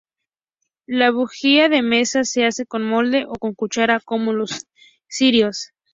[0.87, 4.65] La bujía de mesa se hace con molde o con cuchara, como los
[5.07, 5.73] cirios.